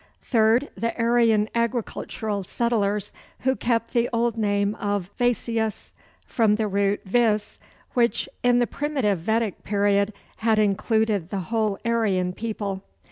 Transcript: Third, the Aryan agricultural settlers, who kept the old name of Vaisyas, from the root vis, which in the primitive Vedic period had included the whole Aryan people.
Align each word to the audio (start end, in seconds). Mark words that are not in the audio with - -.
Third, 0.23 0.71
the 0.75 0.97
Aryan 0.99 1.47
agricultural 1.53 2.43
settlers, 2.43 3.11
who 3.41 3.55
kept 3.55 3.93
the 3.93 4.09
old 4.11 4.35
name 4.35 4.73
of 4.77 5.11
Vaisyas, 5.19 5.91
from 6.25 6.55
the 6.55 6.67
root 6.67 7.01
vis, 7.05 7.59
which 7.93 8.27
in 8.41 8.57
the 8.57 8.65
primitive 8.65 9.19
Vedic 9.19 9.63
period 9.63 10.11
had 10.37 10.57
included 10.57 11.29
the 11.29 11.41
whole 11.53 11.77
Aryan 11.85 12.33
people. 12.33 12.81